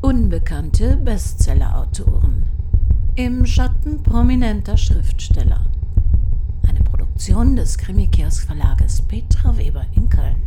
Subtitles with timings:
[0.00, 2.46] Unbekannte Bestsellerautoren.
[3.16, 5.66] Im Schatten prominenter Schriftsteller.
[6.68, 10.40] Eine Produktion des Krimikiosk Verlages Petra Weber in Köln.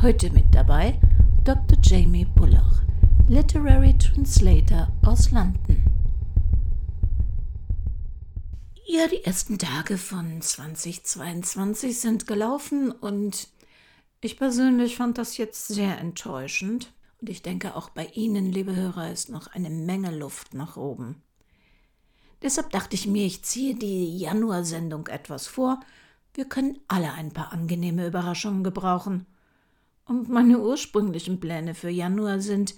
[0.00, 0.98] Heute mit dabei
[1.44, 1.76] Dr.
[1.82, 2.64] Jamie Buller,
[3.28, 5.84] Literary Translator aus London.
[8.86, 13.48] Ja, die ersten Tage von 2022 sind gelaufen und
[14.22, 16.90] ich persönlich fand das jetzt sehr enttäuschend.
[17.24, 21.22] Und ich denke, auch bei Ihnen, liebe Hörer, ist noch eine Menge Luft nach oben.
[22.42, 25.80] Deshalb dachte ich mir, ich ziehe die Januarsendung etwas vor.
[26.34, 29.24] Wir können alle ein paar angenehme Überraschungen gebrauchen.
[30.04, 32.74] Und meine ursprünglichen Pläne für Januar sind,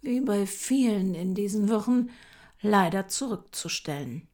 [0.00, 2.08] wie bei vielen in diesen Wochen,
[2.62, 4.26] leider zurückzustellen.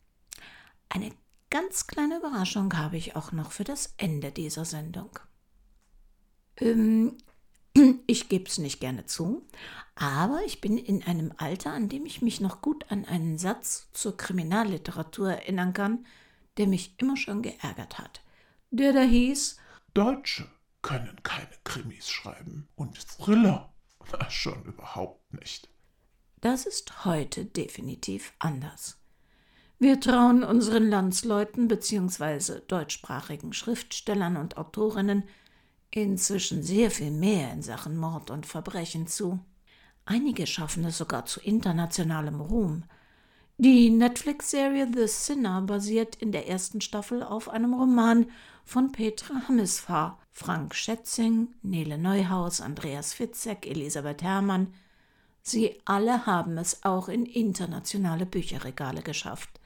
[0.89, 1.11] Eine
[1.51, 5.19] ganz kleine Überraschung habe ich auch noch für das Ende dieser Sendung.
[6.57, 7.17] Ähm,
[8.07, 9.47] ich gebe es nicht gerne zu,
[9.95, 13.89] aber ich bin in einem Alter, an dem ich mich noch gut an einen Satz
[13.93, 16.07] zur Kriminalliteratur erinnern kann,
[16.57, 18.23] der mich immer schon geärgert hat.
[18.71, 19.57] Der da hieß:
[19.95, 20.49] Deutsche
[20.83, 23.73] können keine Krimis schreiben und Thriller
[24.13, 25.69] na, schon überhaupt nicht.
[26.41, 28.99] Das ist heute definitiv anders.
[29.79, 32.61] Wir trauen unseren Landsleuten bzw.
[32.67, 35.25] deutschsprachigen Schriftstellern und Autorinnen
[36.03, 39.39] inzwischen sehr viel mehr in Sachen Mord und Verbrechen zu.
[40.05, 42.85] Einige schaffen es sogar zu internationalem Ruhm.
[43.59, 48.27] Die Netflix-Serie The Sinner basiert in der ersten Staffel auf einem Roman
[48.65, 54.75] von Petra Hammisfahr, Frank Schätzing, Nele Neuhaus, Andreas Fitzek, Elisabeth Herrmann.
[55.43, 59.61] Sie alle haben es auch in internationale Bücherregale geschafft.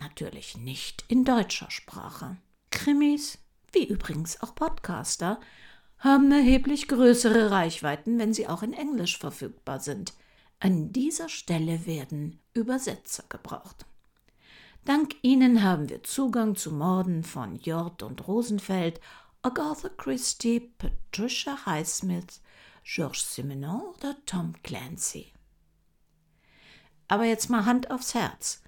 [0.00, 2.36] Natürlich nicht in deutscher Sprache.
[2.70, 3.38] Krimis,
[3.72, 5.38] wie übrigens auch Podcaster,
[6.06, 10.14] haben erheblich größere Reichweiten, wenn sie auch in Englisch verfügbar sind.
[10.60, 13.84] An dieser Stelle werden Übersetzer gebraucht.
[14.84, 19.00] Dank ihnen haben wir Zugang zu Morden von Jord und Rosenfeld,
[19.42, 22.40] Agatha Christie, Patricia Highsmith,
[22.84, 25.32] Georges Simenon oder Tom Clancy.
[27.08, 28.62] Aber jetzt mal Hand aufs Herz.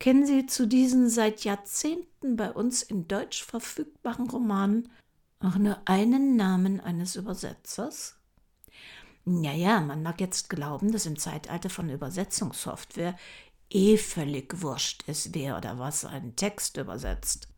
[0.00, 4.90] Kennen Sie zu diesen seit Jahrzehnten bei uns in Deutsch verfügbaren Romanen
[5.44, 8.16] auch nur einen Namen eines Übersetzers?
[9.26, 13.16] Ja, ja, man mag jetzt glauben, dass im Zeitalter von Übersetzungssoftware
[13.70, 17.48] eh völlig wurscht ist, wer oder was einen Text übersetzt.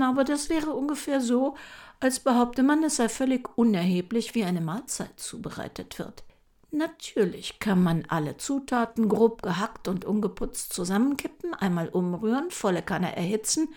[0.00, 1.56] Aber das wäre ungefähr so,
[2.00, 6.24] als behaupte man, es sei völlig unerheblich, wie eine Mahlzeit zubereitet wird.
[6.70, 13.68] Natürlich kann man alle Zutaten grob gehackt und ungeputzt zusammenkippen, einmal umrühren, volle Kanne erhitzen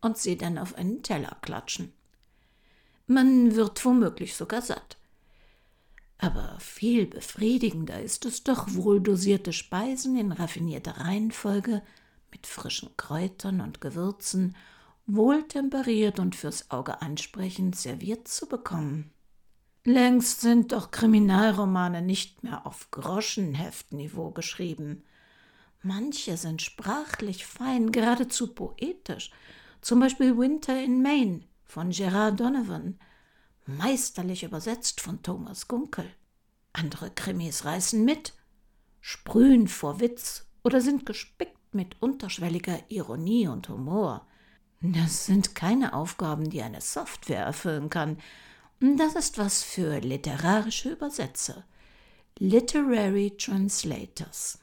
[0.00, 1.92] und sie dann auf einen Teller klatschen.
[3.06, 4.96] Man wird womöglich sogar satt.
[6.18, 11.82] Aber viel befriedigender ist es doch, wohldosierte Speisen in raffinierter Reihenfolge
[12.30, 14.56] mit frischen Kräutern und Gewürzen,
[15.06, 19.12] wohltemperiert und fürs Auge ansprechend serviert zu bekommen.
[19.84, 25.04] Längst sind doch Kriminalromane nicht mehr auf Groschenheftniveau geschrieben.
[25.82, 29.30] Manche sind sprachlich fein, geradezu poetisch.
[29.82, 32.98] Zum Beispiel Winter in Maine von Gerard Donovan,
[33.66, 36.08] meisterlich übersetzt von Thomas Gunkel.
[36.72, 38.34] Andere Krimis reißen mit,
[39.00, 44.26] sprühen vor Witz oder sind gespickt mit unterschwelliger Ironie und Humor.
[44.80, 48.18] Das sind keine Aufgaben, die eine Software erfüllen kann,
[48.80, 51.64] das ist was für literarische Übersetzer,
[52.38, 54.58] Literary Translators.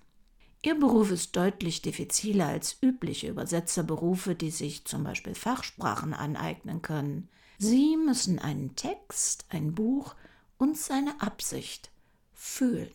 [0.64, 7.30] Ihr Beruf ist deutlich diffiziler als übliche Übersetzerberufe, die sich zum Beispiel Fachsprachen aneignen können.
[7.58, 10.16] Sie müssen einen Text, ein Buch
[10.60, 11.90] und seine Absicht
[12.34, 12.92] fühlen.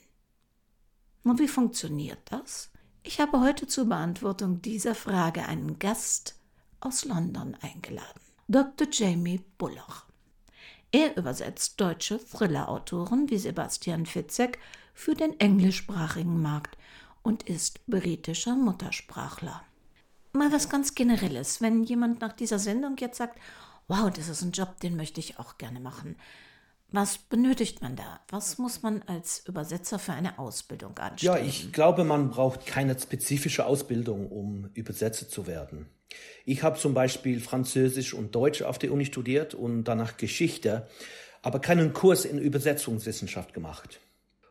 [1.24, 2.70] Und wie funktioniert das?
[3.02, 6.36] Ich habe heute zur Beantwortung dieser Frage einen Gast
[6.78, 8.86] aus London eingeladen, Dr.
[8.92, 10.06] Jamie Bullock.
[10.92, 14.60] Er übersetzt deutsche Thriller-Autoren wie Sebastian Fitzek
[14.94, 16.76] für den englischsprachigen Markt
[17.26, 19.60] und ist britischer Muttersprachler.
[20.32, 21.60] Mal was ganz Generelles.
[21.60, 23.40] Wenn jemand nach dieser Sendung jetzt sagt,
[23.88, 26.14] wow, das ist ein Job, den möchte ich auch gerne machen.
[26.92, 28.20] Was benötigt man da?
[28.28, 31.38] Was muss man als Übersetzer für eine Ausbildung anstellen?
[31.38, 35.88] Ja, ich glaube, man braucht keine spezifische Ausbildung, um Übersetzer zu werden.
[36.44, 40.86] Ich habe zum Beispiel Französisch und Deutsch auf der Uni studiert und danach Geschichte,
[41.42, 43.98] aber keinen Kurs in Übersetzungswissenschaft gemacht.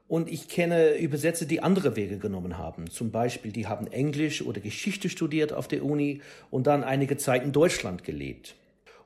[0.08, 2.90] Und ich kenne Übersetzer, die andere Wege genommen haben.
[2.90, 6.22] Zum Beispiel, die haben Englisch oder Geschichte studiert auf der Uni
[6.52, 8.56] und dann einige Zeit in Deutschland gelebt.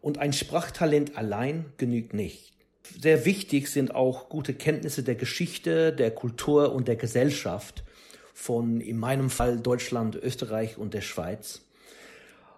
[0.01, 2.53] Und ein Sprachtalent allein genügt nicht.
[2.99, 7.83] Sehr wichtig sind auch gute Kenntnisse der Geschichte, der Kultur und der Gesellschaft
[8.33, 11.61] von in meinem Fall Deutschland, Österreich und der Schweiz.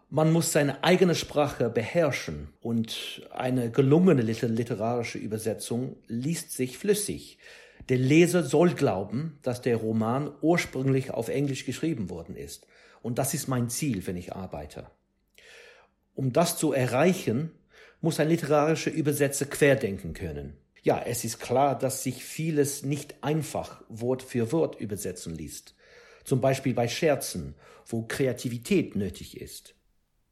[0.09, 7.37] Man muss seine eigene Sprache beherrschen und eine gelungene literarische Übersetzung liest sich flüssig.
[7.89, 12.68] Der Leser soll glauben, dass der Roman ursprünglich auf Englisch geschrieben worden ist.
[13.01, 14.88] Und das ist mein Ziel, wenn ich arbeite.
[16.13, 17.51] Um das zu erreichen,
[18.01, 20.57] muss ein literarischer Übersetzer querdenken können.
[20.83, 25.75] Ja, es ist klar, dass sich vieles nicht einfach Wort für Wort übersetzen liest.
[26.24, 27.56] Zum Beispiel bei Scherzen,
[27.86, 29.75] wo Kreativität nötig ist.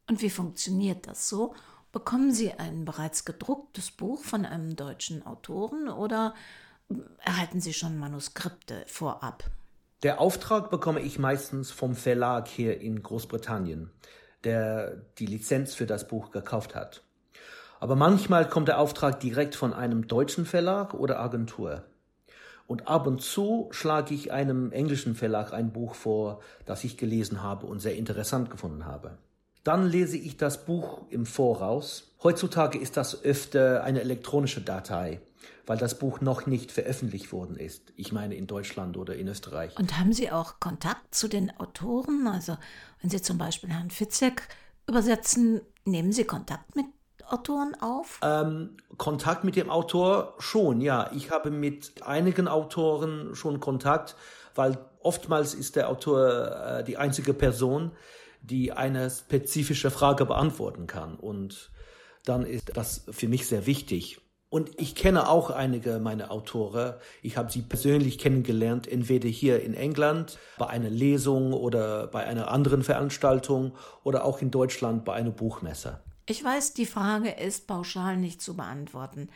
[0.08, 1.54] Und wie funktioniert das so?
[1.92, 6.34] Bekommen Sie ein bereits gedrucktes Buch von einem deutschen Autoren oder
[7.24, 9.44] erhalten Sie schon Manuskripte vorab?
[10.04, 13.90] Der Auftrag bekomme ich meistens vom Verlag hier in Großbritannien,
[14.44, 17.04] der die Lizenz für das Buch gekauft hat.
[17.80, 21.84] Aber manchmal kommt der Auftrag direkt von einem deutschen Verlag oder Agentur.
[22.68, 27.42] Und ab und zu schlage ich einem englischen Verlag ein Buch vor, das ich gelesen
[27.42, 29.18] habe und sehr interessant gefunden habe.
[29.64, 32.16] Dann lese ich das Buch im Voraus.
[32.24, 35.20] Heutzutage ist das öfter eine elektronische Datei,
[35.66, 37.94] weil das Buch noch nicht veröffentlicht worden ist.
[37.96, 39.78] Ich meine in Deutschland oder in Österreich.
[39.78, 42.28] Und haben Sie auch Kontakt zu den Autoren?
[42.28, 42.58] Also
[43.02, 44.48] wenn Sie zum Beispiel Herrn Fitzek
[44.88, 46.86] übersetzen, nehmen Sie Kontakt mit
[47.28, 48.20] Autoren auf?
[48.24, 51.12] Ähm, Kontakt mit dem Autor schon, ja.
[51.14, 54.16] Ich habe mit einigen Autoren schon Kontakt,
[54.56, 57.92] weil oftmals ist der Autor äh, die einzige Person,
[58.42, 61.16] die eine spezifische Frage beantworten kann.
[61.16, 61.72] Und
[62.26, 64.22] dann ist das für mich sehr wichtig.
[64.50, 66.96] Und ich kenne auch einige meiner Autoren.
[67.22, 72.50] Ich habe sie persönlich kennengelernt, entweder hier in England bei einer Lesung oder bei einer
[72.50, 73.74] anderen Veranstaltung
[74.04, 76.00] oder auch in Deutschland bei einer Buchmesse.
[76.26, 79.30] Ich weiß, die Frage ist pauschal nicht zu beantworten.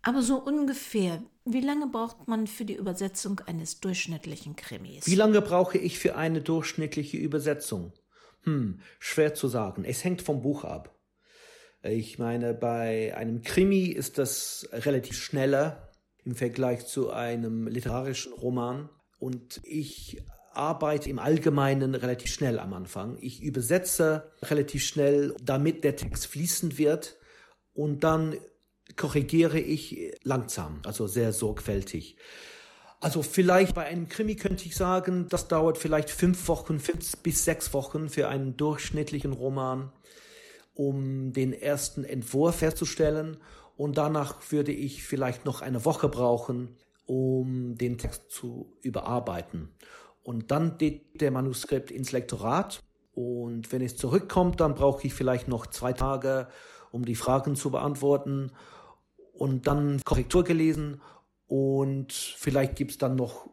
[0.00, 5.06] Aber so ungefähr, wie lange braucht man für die Übersetzung eines durchschnittlichen Krimis?
[5.06, 7.92] Wie lange brauche ich für eine durchschnittliche Übersetzung?
[8.44, 9.84] Hm, schwer zu sagen.
[9.84, 10.95] Es hängt vom Buch ab.
[11.88, 15.92] Ich meine, bei einem Krimi ist das relativ schneller
[16.24, 18.88] im Vergleich zu einem literarischen Roman.
[19.18, 20.22] Und ich
[20.52, 23.18] arbeite im Allgemeinen relativ schnell am Anfang.
[23.20, 27.16] Ich übersetze relativ schnell, damit der Text fließend wird
[27.72, 28.36] und dann
[28.96, 32.16] korrigiere ich langsam, also sehr sorgfältig.
[33.00, 37.44] Also vielleicht bei einem Krimi könnte ich sagen, das dauert vielleicht fünf Wochen, fünf bis
[37.44, 39.92] sechs Wochen für einen durchschnittlichen Roman,
[40.76, 43.38] um den ersten Entwurf herzustellen.
[43.76, 46.76] Und danach würde ich vielleicht noch eine Woche brauchen,
[47.06, 49.70] um den Text zu überarbeiten.
[50.22, 52.80] Und dann geht der Manuskript ins Lektorat.
[53.12, 56.48] Und wenn es zurückkommt, dann brauche ich vielleicht noch zwei Tage,
[56.90, 58.52] um die Fragen zu beantworten.
[59.32, 61.00] Und dann Korrektur gelesen.
[61.46, 63.48] Und vielleicht gibt es dann noch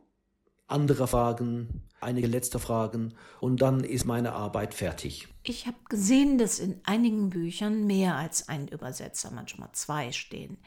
[0.68, 3.14] andere Fragen, einige letzte Fragen.
[3.40, 5.28] Und dann ist meine Arbeit fertig.
[5.44, 10.58] Ich habe gesehen, dass in einigen Büchern mehr als ein Übersetzer, manchmal zwei stehen.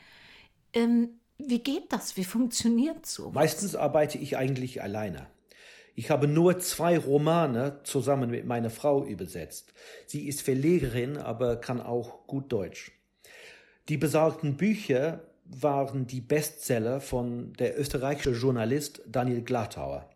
[0.73, 2.17] Ähm, wie geht das?
[2.17, 3.31] Wie funktioniert so?
[3.31, 5.27] Meistens arbeite ich eigentlich alleine.
[5.95, 9.73] Ich habe nur zwei Romane zusammen mit meiner Frau übersetzt.
[10.07, 12.93] Sie ist Verlegerin, aber kann auch gut Deutsch.
[13.89, 20.11] Die besagten Bücher waren die Bestseller von der österreichische Journalist Daniel Glattauer.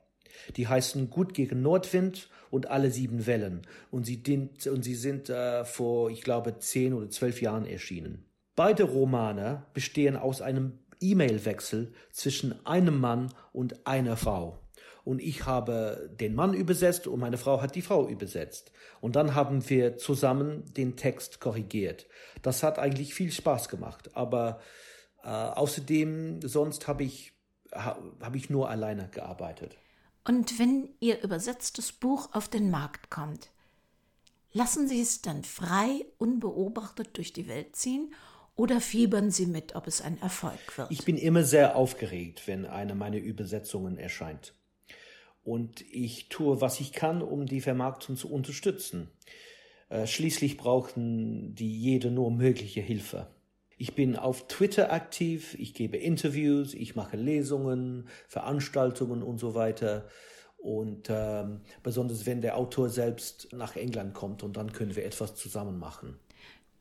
[0.57, 4.23] Die heißen Gut gegen Nordwind und alle sieben Wellen und sie,
[4.71, 8.25] und sie sind äh, vor, ich glaube, zehn oder zwölf Jahren erschienen.
[8.57, 14.59] Beide Romane bestehen aus einem E-Mail-Wechsel zwischen einem Mann und einer Frau
[15.05, 18.73] und ich habe den Mann übersetzt und meine Frau hat die Frau übersetzt.
[19.01, 22.07] Und dann haben wir zusammen den Text korrigiert.
[22.43, 24.11] Das hat eigentlich viel Spaß gemacht.
[24.15, 24.61] Aber
[25.25, 27.33] äh, außerdem, sonst habe ich,
[27.73, 29.77] hab ich nur alleine gearbeitet.
[30.25, 33.51] Und wenn Ihr übersetztes Buch auf den Markt kommt,
[34.53, 38.15] lassen Sie es dann frei, unbeobachtet durch die Welt ziehen
[38.55, 40.91] oder fiebern Sie mit, ob es ein Erfolg wird?
[40.91, 44.55] Ich bin immer sehr aufgeregt, wenn eine meiner Übersetzungen erscheint
[45.43, 49.11] und ich tue, was ich kann, um die Vermarktung zu unterstützen.
[49.89, 53.27] Äh, schließlich brauchen die jede nur mögliche Hilfe.
[53.81, 60.07] Ich bin auf Twitter aktiv, ich gebe Interviews, ich mache Lesungen, Veranstaltungen und so weiter.
[60.59, 65.35] Und ähm, besonders wenn der Autor selbst nach England kommt und dann können wir etwas
[65.35, 66.21] zusammen machen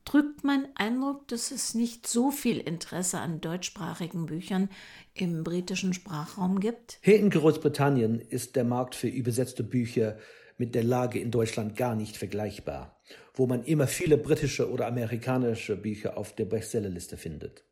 [0.04, 4.68] drückt mein Eindruck, dass es nicht so viel Interesse an deutschsprachigen Büchern
[5.14, 6.98] im britischen Sprachraum gibt?
[7.02, 10.16] Hier in Großbritannien ist der Markt für übersetzte Bücher
[10.58, 12.99] mit der Lage in Deutschland gar nicht vergleichbar,
[13.40, 17.64] wo man immer viele britische oder amerikanische Bücher auf der Bestsellerliste findet.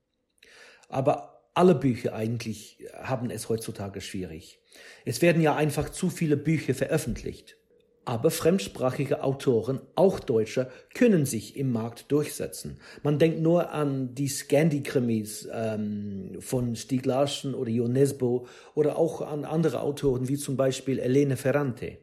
[0.88, 4.60] Aber alle Bücher eigentlich haben es heutzutage schwierig.
[5.04, 7.58] Es werden ja einfach zu viele Bücher veröffentlicht.
[8.06, 12.80] Aber fremdsprachige Autoren, auch Deutsche, können sich im Markt durchsetzen.
[13.02, 19.44] Man denkt nur an die Scandi-Krimis ähm, von Stieg Larsson oder Ionesbo oder auch an
[19.44, 21.98] andere Autoren wie zum Beispiel Elene Ferrante.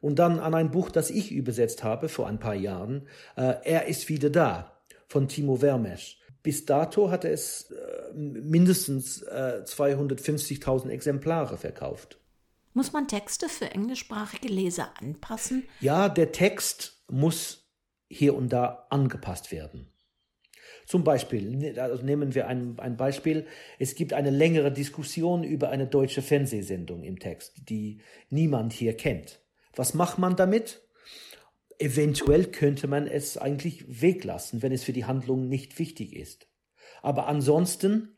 [0.00, 3.86] Und dann an ein Buch, das ich übersetzt habe vor ein paar Jahren, äh, Er
[3.86, 6.18] ist wieder da von Timo Vermesch.
[6.42, 12.18] Bis dato hatte es äh, mindestens äh, 250.000 Exemplare verkauft.
[12.72, 15.64] Muss man Texte für englischsprachige Leser anpassen?
[15.80, 17.68] Ja, der Text muss
[18.08, 19.88] hier und da angepasst werden.
[20.86, 23.46] Zum Beispiel, ne, also nehmen wir ein, ein Beispiel,
[23.78, 29.40] es gibt eine längere Diskussion über eine deutsche Fernsehsendung im Text, die niemand hier kennt.
[29.80, 30.82] Was macht man damit?
[31.78, 36.48] Eventuell könnte man es eigentlich weglassen, wenn es für die Handlung nicht wichtig ist.
[37.00, 38.14] Aber ansonsten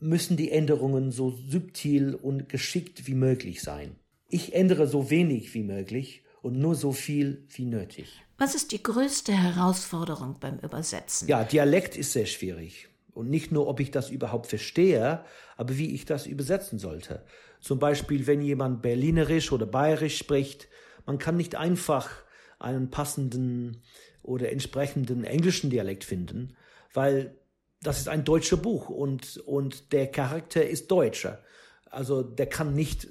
[0.00, 3.94] müssen die Änderungen so subtil und geschickt wie möglich sein.
[4.28, 8.20] Ich ändere so wenig wie möglich und nur so viel wie nötig.
[8.38, 11.28] Was ist die größte Herausforderung beim Übersetzen?
[11.28, 12.88] Ja, Dialekt ist sehr schwierig.
[13.14, 15.24] Und nicht nur, ob ich das überhaupt verstehe,
[15.56, 17.24] aber wie ich das übersetzen sollte.
[17.60, 20.66] Zum Beispiel, wenn jemand Berlinerisch oder Bayerisch spricht,
[21.06, 22.10] man kann nicht einfach
[22.58, 23.82] einen passenden
[24.22, 26.56] oder entsprechenden englischen Dialekt finden,
[26.92, 27.36] weil
[27.82, 31.42] das ist ein deutscher Buch und, und der Charakter ist Deutscher.
[31.86, 33.08] Also der kann nicht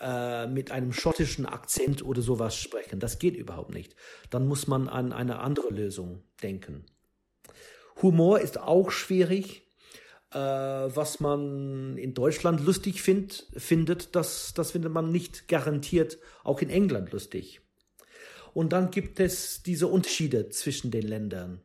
[0.00, 3.00] äh, mit einem schottischen Akzent oder sowas sprechen.
[3.00, 3.96] Das geht überhaupt nicht.
[4.30, 6.84] Dann muss man an eine andere Lösung denken.
[8.00, 9.68] Humor ist auch schwierig.
[10.32, 16.60] Äh, was man in Deutschland lustig find, findet, das, das findet man nicht garantiert auch
[16.62, 17.60] in England lustig.
[18.54, 21.60] Und dann gibt es diese Unterschiede zwischen den Ländern.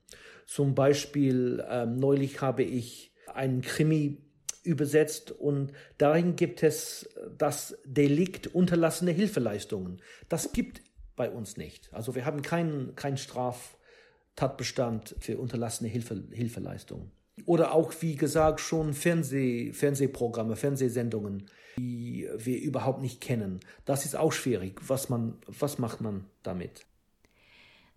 [0.45, 4.17] Zum Beispiel ähm, neulich habe ich einen Krimi
[4.63, 10.01] übersetzt und darin gibt es das Delikt unterlassene Hilfeleistungen.
[10.27, 10.81] Das gibt
[11.15, 11.93] bei uns nicht.
[11.93, 17.11] Also wir haben keinen kein Straftatbestand für unterlassene Hilfe, Hilfeleistungen.
[17.45, 23.59] Oder auch, wie gesagt, schon Fernseh, Fernsehprogramme, Fernsehsendungen, die wir überhaupt nicht kennen.
[23.85, 24.81] Das ist auch schwierig.
[24.87, 26.85] Was, man, was macht man damit?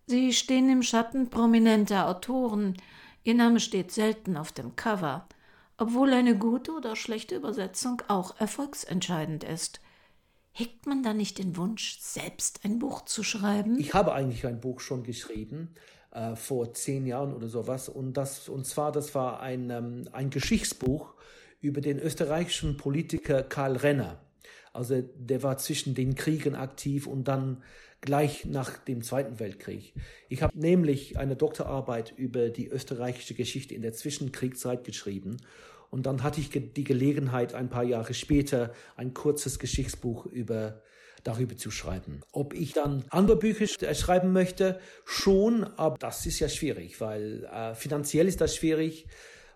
[0.05, 2.77] Sie stehen im Schatten prominenter Autoren.
[3.23, 5.27] Ihr Name steht selten auf dem Cover,
[5.77, 9.79] obwohl eine gute oder schlechte Übersetzung auch erfolgsentscheidend ist.
[10.53, 13.79] Hegt man da nicht den Wunsch, selbst ein Buch zu schreiben?
[13.79, 15.73] Ich habe eigentlich ein Buch schon geschrieben,
[16.11, 17.89] äh, vor zehn Jahren oder sowas.
[17.89, 21.13] Und, das, und zwar, das war ein, ähm, ein Geschichtsbuch
[21.61, 24.19] über den österreichischen Politiker Karl Renner.
[24.73, 27.63] Also der war zwischen den Kriegen aktiv und dann
[27.99, 29.93] gleich nach dem Zweiten Weltkrieg.
[30.27, 35.37] Ich habe nämlich eine Doktorarbeit über die österreichische Geschichte in der Zwischenkriegszeit geschrieben
[35.91, 40.81] und dann hatte ich die Gelegenheit, ein paar Jahre später ein kurzes Geschichtsbuch über
[41.23, 42.21] darüber zu schreiben.
[42.31, 47.75] Ob ich dann andere Bücher schreiben möchte, schon, aber das ist ja schwierig, weil äh,
[47.75, 49.07] finanziell ist das schwierig,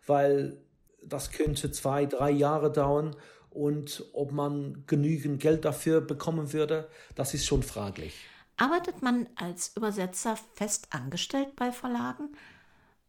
[0.05, 0.57] weil
[1.03, 3.15] das könnte zwei, drei Jahre dauern
[3.50, 8.13] und ob man genügend Geld dafür bekommen würde, das ist schon fraglich.
[8.57, 12.29] Arbeitet man als Übersetzer fest angestellt bei Verlagen?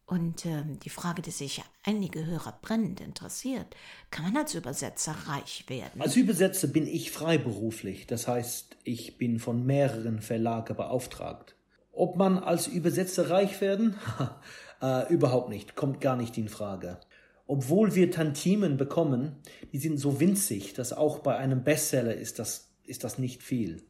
[0.07, 3.67] Und äh, die Frage, die sich einige Hörer brennend interessiert,
[4.09, 6.01] kann man als Übersetzer reich werden?
[6.01, 11.55] Als Übersetzer bin ich freiberuflich, das heißt, ich bin von mehreren Verlagen beauftragt.
[11.91, 13.95] Ob man als Übersetzer reich werden?
[14.81, 17.01] äh, überhaupt nicht, kommt gar nicht in Frage.
[17.45, 19.35] Obwohl wir Tantimen bekommen,
[19.73, 23.83] die sind so winzig, dass auch bei einem Bestseller ist das, ist das nicht viel.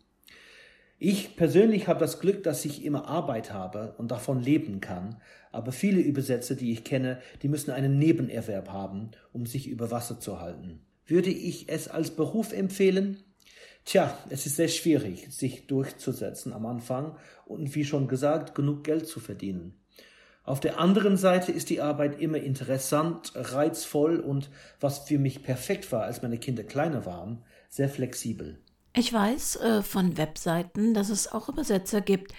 [1.00, 5.72] Ich persönlich habe das Glück, dass ich immer Arbeit habe und davon leben kann, aber
[5.72, 10.42] viele Übersetzer, die ich kenne, die müssen einen Nebenerwerb haben, um sich über Wasser zu
[10.42, 10.82] halten.
[11.06, 13.22] Würde ich es als Beruf empfehlen?
[13.86, 19.08] Tja, es ist sehr schwierig, sich durchzusetzen am Anfang und wie schon gesagt, genug Geld
[19.08, 19.75] zu verdienen.
[20.44, 24.50] Auf der anderen Seite ist die Arbeit immer interessant, reizvoll und,
[24.80, 28.58] was für mich perfekt war, als meine Kinder kleiner waren, sehr flexibel.
[28.98, 32.34] Ich weiß äh, von Webseiten, dass es auch Übersetzer gibt,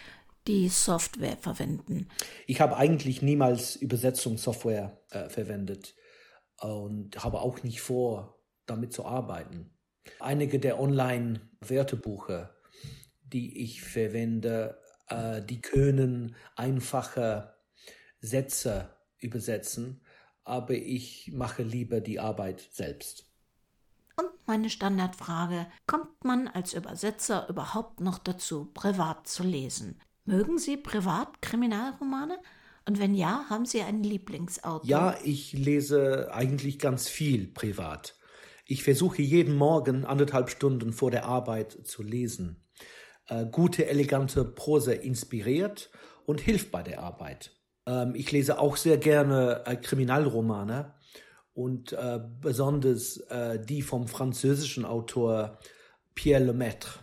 [0.48, 2.08] die Software verwenden.
[2.48, 5.94] Ich habe eigentlich niemals Übersetzungssoftware äh, verwendet
[6.60, 9.70] und habe auch nicht vor, damit zu arbeiten.
[10.18, 12.50] Einige der Online-Wörterbuche,
[13.22, 17.54] die ich verwende, äh, die können einfache
[18.20, 20.02] Sätze übersetzen,
[20.42, 23.27] aber ich mache lieber die Arbeit selbst.
[24.18, 30.00] Und meine Standardfrage, kommt man als Übersetzer überhaupt noch dazu, privat zu lesen?
[30.24, 32.38] Mögen Sie Privatkriminalromane?
[32.84, 34.88] Und wenn ja, haben Sie einen Lieblingsautor?
[34.88, 38.16] Ja, ich lese eigentlich ganz viel privat.
[38.66, 42.64] Ich versuche jeden Morgen anderthalb Stunden vor der Arbeit zu lesen.
[43.28, 45.90] Äh, gute, elegante Prose inspiriert
[46.26, 47.52] und hilft bei der Arbeit.
[47.86, 50.97] Ähm, ich lese auch sehr gerne äh, Kriminalromane
[51.58, 55.58] und äh, besonders äh, die vom französischen Autor
[56.14, 57.00] Pierre Lemaitre.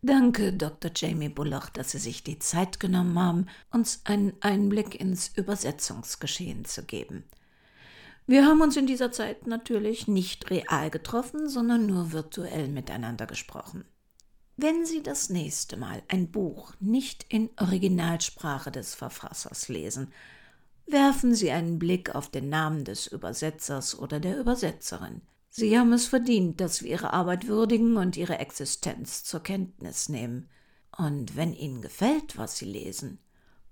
[0.00, 0.90] Danke, Dr.
[0.94, 6.84] Jamie Bullock, dass Sie sich die Zeit genommen haben, uns einen Einblick ins Übersetzungsgeschehen zu
[6.84, 7.24] geben.
[8.26, 13.84] Wir haben uns in dieser Zeit natürlich nicht real getroffen, sondern nur virtuell miteinander gesprochen.
[14.56, 20.12] Wenn Sie das nächste Mal ein Buch nicht in Originalsprache des Verfassers lesen,
[20.86, 25.22] werfen Sie einen Blick auf den Namen des Übersetzers oder der Übersetzerin.
[25.50, 30.48] Sie haben es verdient, dass wir Ihre Arbeit würdigen und Ihre Existenz zur Kenntnis nehmen.
[30.96, 33.18] Und wenn Ihnen gefällt, was Sie lesen,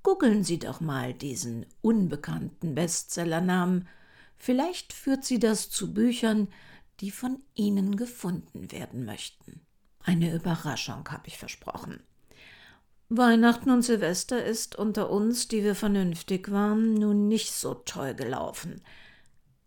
[0.02, 3.88] googeln Sie doch mal diesen unbekannten Bestsellernamen.
[4.36, 6.48] Vielleicht führt Sie das zu Büchern,
[7.00, 9.60] die von Ihnen gefunden werden möchten.
[10.02, 12.02] Eine Überraschung habe ich versprochen.
[13.16, 18.82] Weihnachten und Silvester ist unter uns, die wir vernünftig waren, nun nicht so toll gelaufen.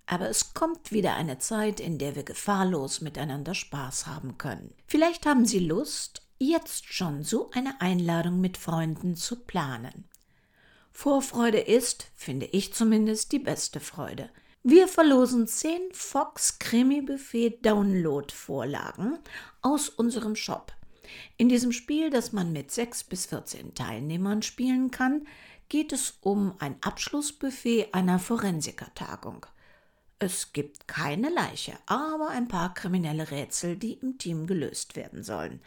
[0.06, 4.74] Aber es kommt wieder eine Zeit, in der wir gefahrlos miteinander Spaß haben können.
[4.88, 10.06] Vielleicht haben Sie Lust, jetzt schon so eine Einladung mit Freunden zu planen.
[10.92, 14.30] Vorfreude ist, finde ich zumindest, die beste Freude.
[14.64, 19.20] Wir verlosen zehn Fox Krimi Buffet Download Vorlagen
[19.62, 20.74] aus unserem Shop.
[21.38, 25.28] In diesem Spiel, das man mit sechs bis 14 Teilnehmern spielen kann,
[25.70, 29.46] geht es um ein Abschlussbuffet einer Forensikertagung.
[30.20, 35.62] Es gibt keine Leiche, aber ein paar kriminelle Rätsel, die im Team gelöst werden sollen.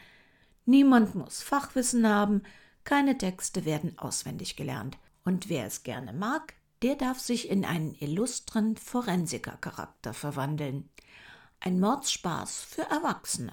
[0.64, 2.42] Niemand muss Fachwissen haben,
[2.84, 4.98] keine Texte werden auswendig gelernt.
[5.24, 10.88] Und wer es gerne mag, der darf sich in einen illustren Forensikercharakter verwandeln.
[11.60, 13.52] Ein Mordspaß für Erwachsene,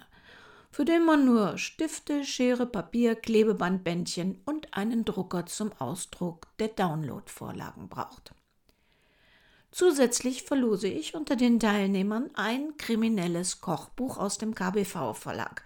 [0.71, 7.89] für den man nur Stifte, Schere, Papier, Klebebandbändchen und einen Drucker zum Ausdruck der Download-Vorlagen
[7.89, 8.33] braucht.
[9.71, 15.63] Zusätzlich verlose ich unter den Teilnehmern ein kriminelles Kochbuch aus dem KBV-Verlag,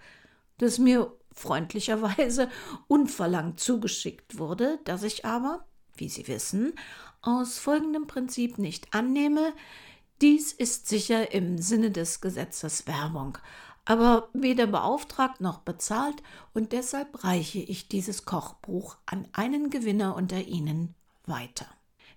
[0.58, 2.50] das mir freundlicherweise
[2.88, 5.64] unverlangt zugeschickt wurde, das ich aber,
[5.96, 6.74] wie Sie wissen,
[7.22, 9.52] aus folgendem Prinzip nicht annehme.
[10.20, 13.38] Dies ist sicher im Sinne des Gesetzes Werbung,
[13.84, 16.22] aber weder beauftragt noch bezahlt
[16.54, 20.94] und deshalb reiche ich dieses Kochbuch an einen Gewinner unter Ihnen
[21.26, 21.66] weiter.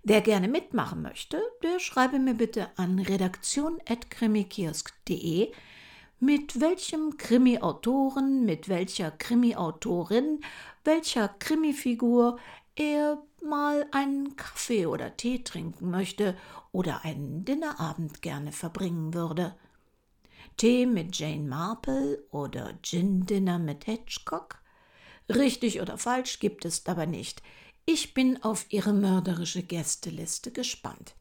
[0.03, 5.51] Wer gerne mitmachen möchte, der schreibe mir bitte an redaktion.krimikiosk.de,
[6.19, 10.41] mit welchem Krimi-Autoren, mit welcher Krimi-Autorin,
[10.83, 12.37] welcher Krimi-Figur
[12.75, 16.37] er mal einen Kaffee oder Tee trinken möchte
[16.71, 19.55] oder einen Dinnerabend gerne verbringen würde.
[20.57, 24.59] Tee mit Jane Marple oder Gin-Dinner mit Hitchcock?
[25.29, 27.41] Richtig oder falsch gibt es dabei nicht.
[27.85, 31.15] Ich bin auf Ihre mörderische Gästeliste gespannt.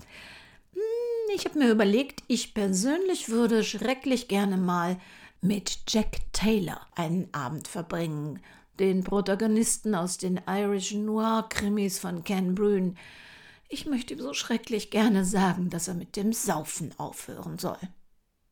[0.72, 4.98] Hm, ich habe mir überlegt, ich persönlich würde schrecklich gerne mal
[5.40, 8.40] mit Jack Taylor einen Abend verbringen,
[8.78, 12.94] den Protagonisten aus den Irish Noir-Krimis von Ken Brune.
[13.68, 17.78] Ich möchte ihm so schrecklich gerne sagen, dass er mit dem Saufen aufhören soll.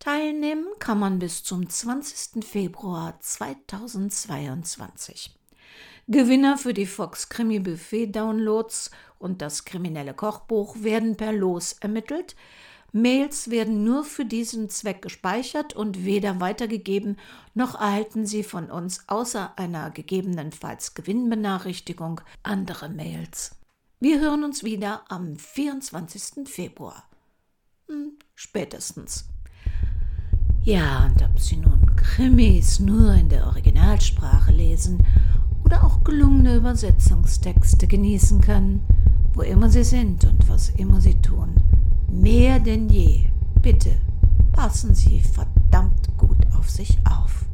[0.03, 2.45] Teilnehmen kann man bis zum 20.
[2.45, 5.39] Februar 2022.
[6.09, 12.35] Gewinner für die Fox Krimi Buffet Downloads und das kriminelle Kochbuch werden per Los ermittelt.
[12.91, 17.17] Mails werden nur für diesen Zweck gespeichert und weder weitergegeben,
[17.55, 23.55] noch erhalten Sie von uns außer einer gegebenenfalls Gewinnbenachrichtigung andere Mails.
[24.01, 26.49] Wir hören uns wieder am 24.
[26.49, 27.09] Februar.
[27.87, 29.29] Hm, spätestens.
[30.65, 34.99] Ja, und ob Sie nun Krimis nur in der Originalsprache lesen
[35.65, 38.81] oder auch gelungene Übersetzungstexte genießen können,
[39.35, 41.49] wo immer Sie sind und was immer Sie tun,
[42.09, 43.25] mehr denn je,
[43.61, 43.91] bitte
[44.53, 47.45] passen Sie verdammt gut auf sich auf.